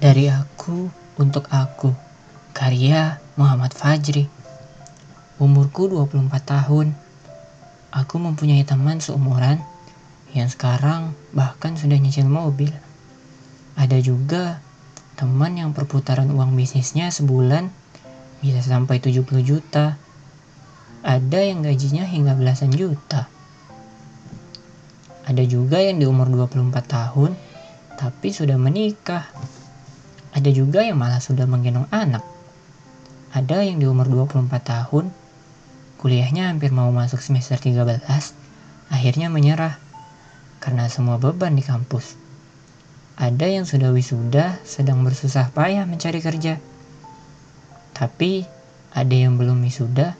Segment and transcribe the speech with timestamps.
[0.00, 0.88] Dari aku
[1.20, 1.92] untuk aku.
[2.56, 4.32] Karya Muhammad Fajri.
[5.36, 6.96] Umurku 24 tahun.
[7.92, 9.60] Aku mempunyai teman seumuran
[10.32, 12.72] yang sekarang bahkan sudah nyicil mobil.
[13.76, 14.64] Ada juga
[15.20, 17.68] teman yang perputaran uang bisnisnya sebulan
[18.40, 20.00] bisa sampai 70 juta.
[21.04, 23.28] Ada yang gajinya hingga belasan juta.
[25.28, 27.36] Ada juga yang di umur 24 tahun
[28.00, 29.28] tapi sudah menikah.
[30.30, 32.22] Ada juga yang malah sudah menggendong anak.
[33.30, 35.10] Ada yang di umur 24 tahun
[36.00, 38.00] kuliahnya hampir mau masuk semester 13,
[38.88, 39.76] akhirnya menyerah
[40.56, 42.16] karena semua beban di kampus.
[43.20, 46.56] Ada yang sudah wisuda sedang bersusah payah mencari kerja.
[47.92, 48.48] Tapi
[48.96, 50.16] ada yang belum wisuda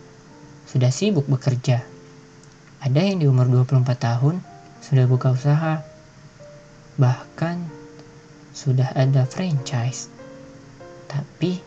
[0.69, 1.80] sudah sibuk bekerja.
[2.84, 4.45] Ada yang di umur 24 tahun
[4.84, 5.80] sudah buka usaha.
[7.00, 7.80] Bahkan
[8.50, 10.10] sudah ada franchise.
[11.11, 11.58] Tapi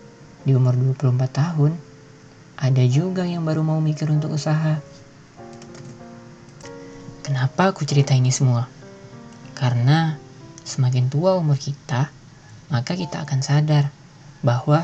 [0.44, 1.72] di umur 24 tahun
[2.60, 4.80] ada juga yang baru mau mikir untuk usaha.
[7.24, 8.68] Kenapa aku cerita ini semua?
[9.56, 10.20] Karena
[10.64, 12.12] semakin tua umur kita,
[12.68, 13.92] maka kita akan sadar
[14.44, 14.84] bahwa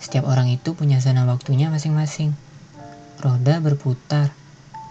[0.00, 2.32] setiap orang itu punya zona waktunya masing-masing.
[3.18, 4.30] Roda berputar,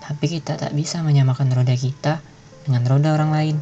[0.03, 2.19] tapi kita tak bisa menyamakan roda kita
[2.67, 3.58] dengan roda orang lain.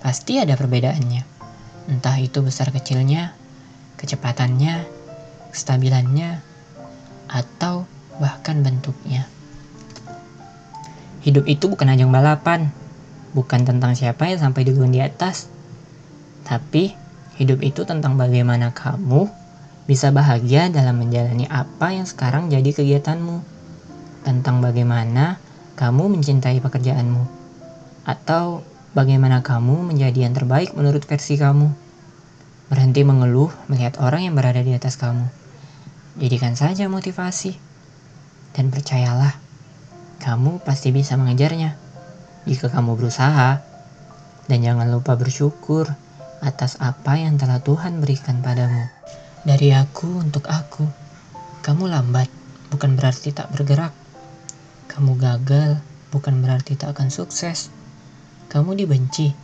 [0.00, 1.33] Pasti ada perbedaannya.
[1.84, 3.36] Entah itu besar kecilnya,
[4.00, 4.88] kecepatannya,
[5.52, 6.40] kestabilannya,
[7.28, 7.84] atau
[8.16, 9.28] bahkan bentuknya.
[11.24, 12.72] Hidup itu bukan ajang balapan,
[13.32, 15.48] bukan tentang siapa yang sampai duluan di atas.
[16.44, 16.92] Tapi,
[17.40, 19.28] hidup itu tentang bagaimana kamu
[19.84, 23.40] bisa bahagia dalam menjalani apa yang sekarang jadi kegiatanmu.
[24.24, 25.36] Tentang bagaimana
[25.76, 27.24] kamu mencintai pekerjaanmu.
[28.04, 28.64] Atau
[28.94, 31.68] bagaimana kamu menjadi yang terbaik menurut versi kamu.
[32.70, 35.28] Berhenti mengeluh melihat orang yang berada di atas kamu.
[36.16, 37.58] Jadikan saja motivasi.
[38.54, 39.34] Dan percayalah,
[40.22, 41.74] kamu pasti bisa mengejarnya
[42.46, 43.60] jika kamu berusaha.
[44.46, 45.90] Dan jangan lupa bersyukur
[46.40, 48.86] atas apa yang telah Tuhan berikan padamu.
[49.44, 50.86] Dari aku untuk aku,
[51.66, 52.30] kamu lambat
[52.70, 53.92] bukan berarti tak bergerak.
[54.88, 55.82] Kamu gagal
[56.14, 57.74] bukan berarti tak akan sukses.
[58.48, 59.34] Kamu dibenci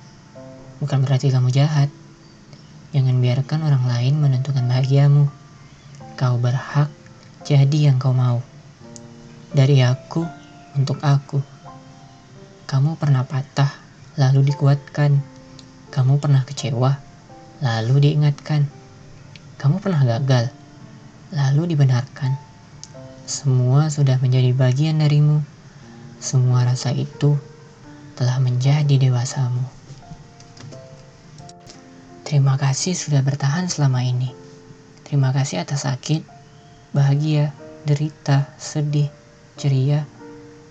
[0.80, 1.92] bukan berarti kamu jahat.
[2.90, 5.30] Jangan biarkan orang lain menentukan bahagiamu.
[6.18, 6.90] Kau berhak
[7.46, 8.42] jadi yang kau mau.
[9.54, 10.26] Dari aku
[10.74, 11.38] untuk aku.
[12.66, 13.70] Kamu pernah patah,
[14.18, 15.22] lalu dikuatkan.
[15.90, 16.98] Kamu pernah kecewa,
[17.62, 18.66] lalu diingatkan.
[19.58, 20.54] Kamu pernah gagal,
[21.34, 22.38] lalu dibenarkan.
[23.26, 25.42] Semua sudah menjadi bagian darimu.
[26.22, 27.38] Semua rasa itu
[28.20, 29.64] telah menjadi dewasamu.
[32.28, 34.36] Terima kasih sudah bertahan selama ini.
[35.08, 36.20] Terima kasih atas sakit,
[36.92, 37.56] bahagia,
[37.88, 39.08] derita, sedih,
[39.56, 40.04] ceria,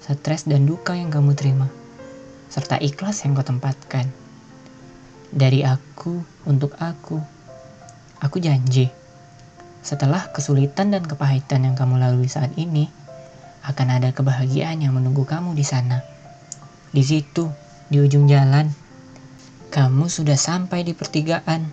[0.06, 1.66] stres dan duka yang kamu terima,
[2.54, 4.06] serta ikhlas yang kau tempatkan.
[5.34, 7.18] Dari aku untuk aku,
[8.22, 8.94] aku janji,
[9.82, 12.94] setelah kesulitan dan kepahitan yang kamu lalui saat ini,
[13.66, 16.19] akan ada kebahagiaan yang menunggu kamu di sana.
[16.90, 17.46] Di situ,
[17.94, 18.74] di ujung jalan,
[19.70, 21.70] kamu sudah sampai di pertigaan.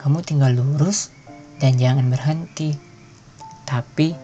[0.00, 1.12] Kamu tinggal lurus
[1.60, 2.72] dan jangan berhenti.
[3.68, 4.16] Tapi,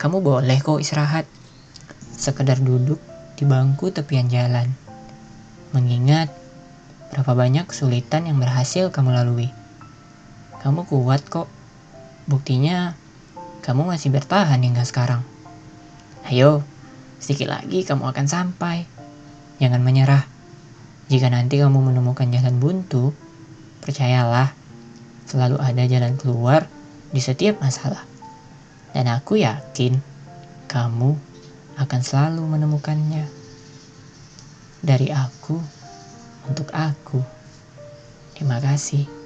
[0.00, 1.28] kamu boleh kok istirahat.
[2.16, 2.96] Sekedar duduk
[3.36, 4.72] di bangku tepian jalan.
[5.76, 6.32] Mengingat
[7.12, 9.52] berapa banyak kesulitan yang berhasil kamu lalui.
[10.64, 11.52] Kamu kuat kok.
[12.24, 12.96] Buktinya,
[13.60, 15.20] kamu masih bertahan hingga sekarang.
[16.24, 16.64] Ayo,
[17.20, 18.93] sedikit lagi kamu akan sampai.
[19.62, 20.24] Jangan menyerah.
[21.06, 23.12] Jika nanti kamu menemukan jalan buntu,
[23.84, 24.56] percayalah,
[25.28, 26.66] selalu ada jalan keluar
[27.12, 28.02] di setiap masalah.
[28.94, 29.98] Dan aku yakin
[30.70, 31.14] kamu
[31.78, 33.26] akan selalu menemukannya.
[34.84, 35.56] Dari aku
[36.46, 37.20] untuk aku.
[38.34, 39.23] Terima kasih.